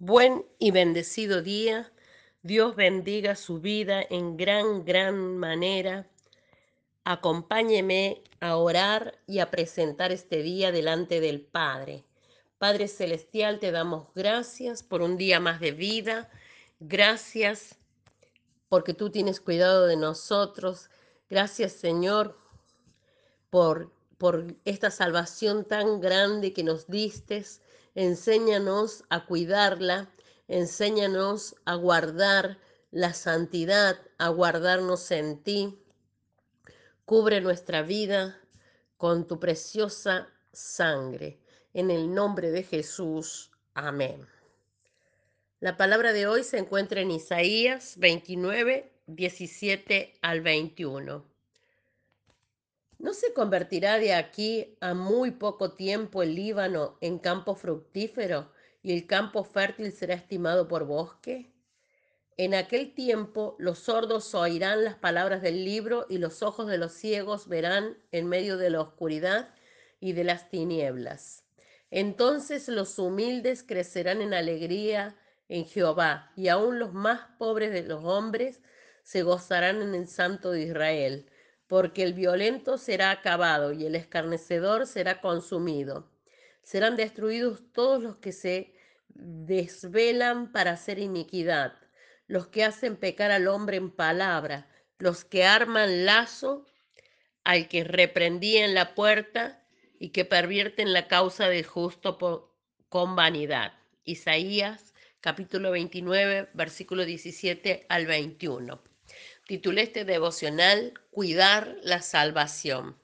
Buen 0.00 0.46
y 0.60 0.70
bendecido 0.70 1.42
día. 1.42 1.92
Dios 2.42 2.76
bendiga 2.76 3.34
su 3.34 3.58
vida 3.58 4.00
en 4.00 4.36
gran, 4.36 4.84
gran 4.84 5.36
manera. 5.36 6.08
Acompáñeme 7.02 8.22
a 8.38 8.58
orar 8.58 9.18
y 9.26 9.40
a 9.40 9.50
presentar 9.50 10.12
este 10.12 10.44
día 10.44 10.70
delante 10.70 11.20
del 11.20 11.40
Padre. 11.40 12.04
Padre 12.58 12.86
Celestial, 12.86 13.58
te 13.58 13.72
damos 13.72 14.06
gracias 14.14 14.84
por 14.84 15.02
un 15.02 15.16
día 15.16 15.40
más 15.40 15.58
de 15.58 15.72
vida. 15.72 16.30
Gracias 16.78 17.74
porque 18.68 18.94
tú 18.94 19.10
tienes 19.10 19.40
cuidado 19.40 19.88
de 19.88 19.96
nosotros. 19.96 20.90
Gracias, 21.28 21.72
Señor, 21.72 22.38
por, 23.50 23.92
por 24.16 24.54
esta 24.64 24.92
salvación 24.92 25.64
tan 25.64 26.00
grande 26.00 26.52
que 26.52 26.62
nos 26.62 26.86
distes 26.86 27.62
enséñanos 27.98 29.02
a 29.08 29.26
cuidarla, 29.26 30.08
enséñanos 30.46 31.56
a 31.64 31.74
guardar 31.74 32.58
la 32.92 33.12
santidad, 33.12 33.98
a 34.18 34.28
guardarnos 34.28 35.10
en 35.10 35.42
ti. 35.42 35.82
Cubre 37.04 37.40
nuestra 37.40 37.82
vida 37.82 38.38
con 38.96 39.26
tu 39.26 39.40
preciosa 39.40 40.28
sangre. 40.52 41.40
En 41.74 41.90
el 41.90 42.14
nombre 42.14 42.52
de 42.52 42.62
Jesús. 42.62 43.50
Amén. 43.74 44.24
La 45.58 45.76
palabra 45.76 46.12
de 46.12 46.28
hoy 46.28 46.44
se 46.44 46.58
encuentra 46.58 47.00
en 47.00 47.10
Isaías 47.10 47.96
29, 47.98 48.92
17 49.08 50.14
al 50.22 50.40
21. 50.40 51.27
¿No 52.98 53.14
se 53.14 53.32
convertirá 53.32 53.98
de 53.98 54.12
aquí 54.12 54.76
a 54.80 54.92
muy 54.92 55.30
poco 55.30 55.74
tiempo 55.74 56.24
el 56.24 56.34
Líbano 56.34 56.98
en 57.00 57.20
campo 57.20 57.54
fructífero 57.54 58.50
y 58.82 58.92
el 58.92 59.06
campo 59.06 59.44
fértil 59.44 59.92
será 59.92 60.14
estimado 60.14 60.66
por 60.66 60.84
bosque? 60.84 61.52
En 62.36 62.54
aquel 62.54 62.94
tiempo 62.94 63.54
los 63.60 63.78
sordos 63.78 64.34
oirán 64.34 64.82
las 64.82 64.96
palabras 64.96 65.42
del 65.42 65.64
libro 65.64 66.06
y 66.08 66.18
los 66.18 66.42
ojos 66.42 66.66
de 66.66 66.76
los 66.76 66.92
ciegos 66.92 67.46
verán 67.46 67.96
en 68.10 68.28
medio 68.28 68.56
de 68.56 68.70
la 68.70 68.80
oscuridad 68.80 69.54
y 70.00 70.12
de 70.12 70.24
las 70.24 70.50
tinieblas. 70.50 71.44
Entonces 71.92 72.66
los 72.66 72.98
humildes 72.98 73.62
crecerán 73.62 74.22
en 74.22 74.34
alegría 74.34 75.16
en 75.48 75.66
Jehová 75.66 76.32
y 76.34 76.48
aún 76.48 76.80
los 76.80 76.92
más 76.92 77.20
pobres 77.38 77.72
de 77.72 77.84
los 77.84 78.04
hombres 78.04 78.60
se 79.04 79.22
gozarán 79.22 79.82
en 79.82 79.94
el 79.94 80.08
Santo 80.08 80.50
de 80.50 80.62
Israel 80.62 81.30
porque 81.68 82.02
el 82.02 82.14
violento 82.14 82.78
será 82.78 83.10
acabado 83.10 83.72
y 83.72 83.84
el 83.86 83.94
escarnecedor 83.94 84.86
será 84.86 85.20
consumido. 85.20 86.10
Serán 86.62 86.96
destruidos 86.96 87.62
todos 87.72 88.02
los 88.02 88.16
que 88.16 88.32
se 88.32 88.74
desvelan 89.08 90.50
para 90.50 90.72
hacer 90.72 90.98
iniquidad, 90.98 91.74
los 92.26 92.48
que 92.48 92.64
hacen 92.64 92.96
pecar 92.96 93.30
al 93.30 93.48
hombre 93.48 93.76
en 93.76 93.90
palabra, 93.90 94.68
los 94.98 95.24
que 95.24 95.44
arman 95.44 96.06
lazo 96.06 96.66
al 97.44 97.68
que 97.68 97.84
reprendía 97.84 98.64
en 98.64 98.74
la 98.74 98.94
puerta 98.94 99.62
y 99.98 100.10
que 100.10 100.24
pervierten 100.24 100.92
la 100.92 101.06
causa 101.06 101.48
del 101.48 101.64
justo 101.64 102.18
con 102.88 103.16
vanidad. 103.16 103.72
Isaías 104.04 104.94
capítulo 105.20 105.70
29, 105.70 106.48
versículo 106.54 107.04
17 107.04 107.86
al 107.88 108.06
21. 108.06 108.87
Titulé 109.48 109.80
este 109.84 110.04
devocional 110.04 110.92
Cuidar 111.10 111.78
la 111.82 112.02
salvación. 112.02 112.98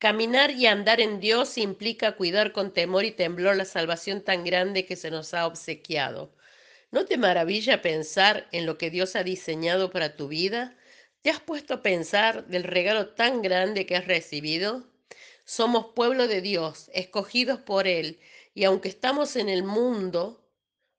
Caminar 0.00 0.50
y 0.50 0.66
andar 0.66 1.00
en 1.00 1.20
Dios 1.20 1.58
implica 1.58 2.16
cuidar 2.16 2.50
con 2.50 2.72
temor 2.72 3.04
y 3.04 3.12
temblor 3.12 3.54
la 3.54 3.66
salvación 3.66 4.24
tan 4.24 4.42
grande 4.42 4.84
que 4.84 4.96
se 4.96 5.12
nos 5.12 5.32
ha 5.32 5.46
obsequiado. 5.46 6.34
¿No 6.90 7.04
te 7.04 7.18
maravilla 7.18 7.82
pensar 7.82 8.48
en 8.50 8.66
lo 8.66 8.76
que 8.76 8.90
Dios 8.90 9.14
ha 9.14 9.22
diseñado 9.22 9.92
para 9.92 10.16
tu 10.16 10.26
vida? 10.26 10.76
¿Te 11.22 11.30
has 11.30 11.38
puesto 11.38 11.74
a 11.74 11.82
pensar 11.82 12.48
del 12.48 12.64
regalo 12.64 13.10
tan 13.10 13.42
grande 13.42 13.86
que 13.86 13.94
has 13.94 14.08
recibido? 14.08 14.90
Somos 15.44 15.92
pueblo 15.94 16.26
de 16.26 16.40
Dios, 16.40 16.90
escogidos 16.92 17.60
por 17.60 17.86
Él, 17.86 18.18
y 18.54 18.64
aunque 18.64 18.88
estamos 18.88 19.36
en 19.36 19.48
el 19.48 19.62
mundo 19.62 20.44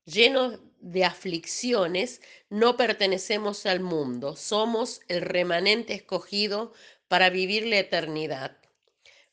llenos 0.05 0.61
de 0.85 1.03
aflicciones, 1.03 2.21
no 2.51 2.77
pertenecemos 2.77 3.65
al 3.65 3.79
mundo, 3.79 4.35
somos 4.35 5.01
el 5.07 5.21
remanente 5.21 5.95
escogido 5.95 6.73
para 7.07 7.31
vivir 7.31 7.65
la 7.65 7.79
eternidad. 7.79 8.57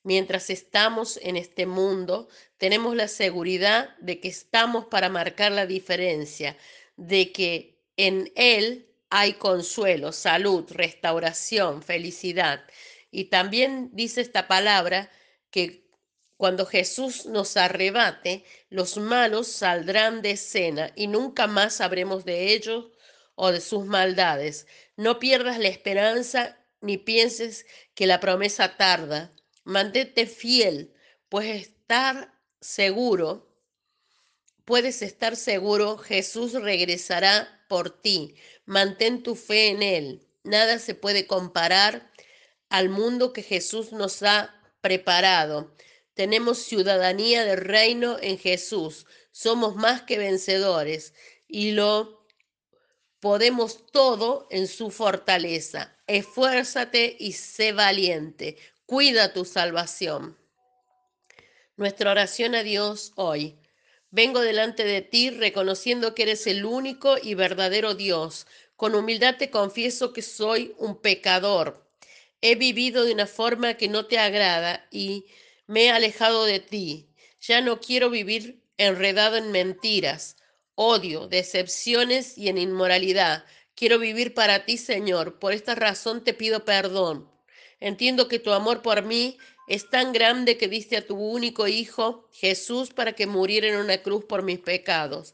Mientras 0.02 0.48
estamos 0.48 1.18
en 1.22 1.36
este 1.36 1.66
mundo, 1.66 2.28
tenemos 2.56 2.96
la 2.96 3.06
seguridad 3.06 3.94
de 3.98 4.18
que 4.18 4.28
estamos 4.28 4.86
para 4.86 5.10
marcar 5.10 5.52
la 5.52 5.66
diferencia, 5.66 6.56
de 6.96 7.32
que 7.32 7.82
en 7.98 8.32
Él 8.34 8.88
hay 9.10 9.34
consuelo, 9.34 10.12
salud, 10.12 10.64
restauración, 10.70 11.82
felicidad. 11.82 12.64
Y 13.10 13.24
también 13.24 13.90
dice 13.92 14.22
esta 14.22 14.48
palabra 14.48 15.10
que 15.50 15.84
cuando 16.42 16.66
Jesús 16.66 17.26
nos 17.26 17.56
arrebate, 17.56 18.44
los 18.68 18.96
malos 18.96 19.46
saldrán 19.46 20.22
de 20.22 20.32
escena 20.32 20.92
y 20.96 21.06
nunca 21.06 21.46
más 21.46 21.74
sabremos 21.74 22.24
de 22.24 22.52
ellos 22.52 22.86
o 23.36 23.52
de 23.52 23.60
sus 23.60 23.86
maldades. 23.86 24.66
No 24.96 25.20
pierdas 25.20 25.60
la 25.60 25.68
esperanza 25.68 26.58
ni 26.80 26.98
pienses 26.98 27.64
que 27.94 28.08
la 28.08 28.18
promesa 28.18 28.76
tarda. 28.76 29.32
Mantente 29.62 30.26
fiel, 30.26 30.92
pues 31.28 31.46
estar 31.46 32.34
seguro, 32.60 33.56
puedes 34.64 35.00
estar 35.02 35.36
seguro, 35.36 35.96
Jesús 35.96 36.54
regresará 36.54 37.64
por 37.68 38.02
ti. 38.02 38.34
Mantén 38.64 39.22
tu 39.22 39.36
fe 39.36 39.68
en 39.68 39.84
Él. 39.84 40.26
Nada 40.42 40.80
se 40.80 40.96
puede 40.96 41.28
comparar 41.28 42.10
al 42.68 42.88
mundo 42.88 43.32
que 43.32 43.44
Jesús 43.44 43.92
nos 43.92 44.24
ha 44.24 44.52
preparado. 44.80 45.72
Tenemos 46.22 46.58
ciudadanía 46.58 47.44
del 47.44 47.56
reino 47.56 48.16
en 48.20 48.38
Jesús. 48.38 49.06
Somos 49.32 49.74
más 49.74 50.02
que 50.02 50.18
vencedores 50.18 51.14
y 51.48 51.72
lo 51.72 52.24
podemos 53.18 53.86
todo 53.90 54.46
en 54.52 54.68
su 54.68 54.92
fortaleza. 54.92 55.96
Esfuérzate 56.06 57.16
y 57.18 57.32
sé 57.32 57.72
valiente. 57.72 58.56
Cuida 58.86 59.32
tu 59.32 59.44
salvación. 59.44 60.38
Nuestra 61.76 62.12
oración 62.12 62.54
a 62.54 62.62
Dios 62.62 63.10
hoy. 63.16 63.58
Vengo 64.12 64.42
delante 64.42 64.84
de 64.84 65.02
ti 65.02 65.30
reconociendo 65.30 66.14
que 66.14 66.22
eres 66.22 66.46
el 66.46 66.64
único 66.64 67.16
y 67.20 67.34
verdadero 67.34 67.96
Dios. 67.96 68.46
Con 68.76 68.94
humildad 68.94 69.38
te 69.38 69.50
confieso 69.50 70.12
que 70.12 70.22
soy 70.22 70.72
un 70.78 71.00
pecador. 71.00 71.84
He 72.40 72.54
vivido 72.54 73.04
de 73.04 73.12
una 73.12 73.26
forma 73.26 73.74
que 73.74 73.88
no 73.88 74.06
te 74.06 74.20
agrada 74.20 74.86
y 74.92 75.26
me 75.72 75.86
he 75.86 75.90
alejado 75.90 76.44
de 76.44 76.60
ti. 76.60 77.08
Ya 77.40 77.62
no 77.62 77.80
quiero 77.80 78.10
vivir 78.10 78.62
enredado 78.76 79.36
en 79.38 79.52
mentiras, 79.52 80.36
odio, 80.74 81.28
decepciones 81.28 82.36
y 82.36 82.48
en 82.48 82.58
inmoralidad. 82.58 83.46
Quiero 83.74 83.98
vivir 83.98 84.34
para 84.34 84.66
ti, 84.66 84.76
Señor. 84.76 85.38
Por 85.38 85.54
esta 85.54 85.74
razón 85.74 86.24
te 86.24 86.34
pido 86.34 86.66
perdón. 86.66 87.26
Entiendo 87.80 88.28
que 88.28 88.38
tu 88.38 88.52
amor 88.52 88.82
por 88.82 89.02
mí 89.02 89.38
es 89.66 89.88
tan 89.88 90.12
grande 90.12 90.58
que 90.58 90.68
diste 90.68 90.98
a 90.98 91.06
tu 91.06 91.16
único 91.16 91.66
Hijo, 91.66 92.28
Jesús, 92.32 92.90
para 92.90 93.14
que 93.14 93.26
muriera 93.26 93.68
en 93.68 93.76
una 93.76 94.02
cruz 94.02 94.26
por 94.26 94.42
mis 94.42 94.58
pecados. 94.58 95.32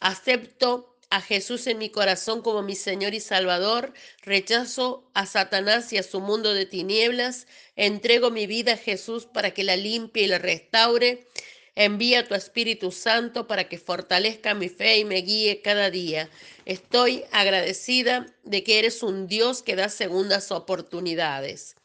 Acepto 0.00 0.93
a 1.14 1.20
Jesús 1.20 1.68
en 1.68 1.78
mi 1.78 1.90
corazón 1.90 2.42
como 2.42 2.62
mi 2.62 2.74
Señor 2.74 3.14
y 3.14 3.20
Salvador, 3.20 3.94
rechazo 4.22 5.08
a 5.14 5.26
Satanás 5.26 5.92
y 5.92 5.98
a 5.98 6.02
su 6.02 6.18
mundo 6.18 6.52
de 6.52 6.66
tinieblas, 6.66 7.46
entrego 7.76 8.32
mi 8.32 8.48
vida 8.48 8.72
a 8.72 8.76
Jesús 8.76 9.24
para 9.24 9.52
que 9.52 9.62
la 9.62 9.76
limpie 9.76 10.24
y 10.24 10.26
la 10.26 10.38
restaure, 10.38 11.28
envía 11.76 12.26
tu 12.26 12.34
Espíritu 12.34 12.90
Santo 12.90 13.46
para 13.46 13.68
que 13.68 13.78
fortalezca 13.78 14.54
mi 14.54 14.68
fe 14.68 14.98
y 14.98 15.04
me 15.04 15.20
guíe 15.20 15.62
cada 15.62 15.88
día. 15.88 16.28
Estoy 16.64 17.22
agradecida 17.30 18.26
de 18.42 18.64
que 18.64 18.80
eres 18.80 19.04
un 19.04 19.28
Dios 19.28 19.62
que 19.62 19.76
da 19.76 19.90
segundas 19.90 20.50
oportunidades. 20.50 21.76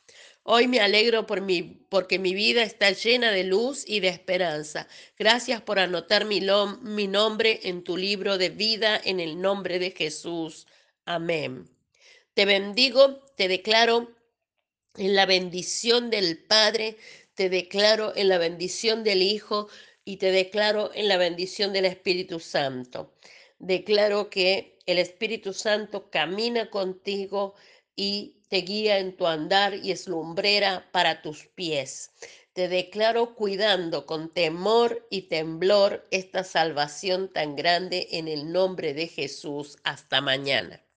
Hoy 0.52 0.68
me 0.68 0.80
alegro 0.80 1.28
por 1.28 1.42
mi, 1.42 1.62
porque 1.62 2.18
mi 2.18 2.34
vida 2.34 2.64
está 2.64 2.90
llena 2.90 3.32
de 3.32 3.44
luz 3.44 3.84
y 3.86 4.00
de 4.00 4.08
esperanza. 4.08 4.88
Gracias 5.16 5.62
por 5.62 5.78
anotar 5.78 6.26
mi, 6.26 6.42
mi 6.82 7.06
nombre 7.06 7.60
en 7.66 7.84
tu 7.84 7.96
libro 7.96 8.40
de 8.40 8.50
vida 8.50 9.00
en 9.04 9.20
el 9.20 9.40
nombre 9.40 9.78
de 9.78 9.92
Jesús. 9.92 10.66
Amén. 11.06 11.70
Te 12.34 12.46
bendigo, 12.46 13.20
te 13.36 13.48
declaro 13.48 14.10
en 14.98 15.14
la 15.14 15.28
bendición 15.28 16.10
del 16.10 16.40
Padre, 16.40 16.98
te 17.36 17.50
declaro 17.50 18.14
en 18.16 18.28
la 18.28 18.40
bendición 18.40 19.04
del 19.04 19.22
Hijo 19.22 19.70
y 20.04 20.18
te 20.18 20.32
declaro 20.32 20.90
en 20.96 21.10
la 21.10 21.18
bendición 21.18 21.74
del 21.74 21.86
Espíritu 21.86 22.40
Santo. 22.40 23.14
Declaro 23.60 24.32
que 24.32 24.80
el 24.88 24.98
Espíritu 24.98 25.54
Santo 25.54 26.10
camina 26.10 26.72
contigo 26.72 27.54
y 27.96 28.39
te 28.50 28.58
guía 28.58 28.98
en 28.98 29.16
tu 29.16 29.28
andar 29.28 29.76
y 29.76 29.92
es 29.92 30.08
lumbrera 30.08 30.90
para 30.92 31.22
tus 31.22 31.46
pies. 31.46 32.12
Te 32.54 32.68
declaro 32.68 33.36
cuidando 33.36 34.06
con 34.06 34.34
temor 34.34 35.08
y 35.10 35.24
temblor 35.24 36.08
esta 36.12 36.44
salvación 36.44 37.32
tan 37.32 37.56
grande 37.56 38.08
en 38.12 38.28
el 38.28 38.52
nombre 38.52 38.94
de 38.94 39.08
Jesús. 39.08 39.78
Hasta 39.84 40.20
mañana. 40.20 40.84